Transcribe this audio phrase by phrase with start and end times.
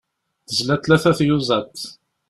[0.47, 1.77] Tezla tlata n tyuẓaḍ.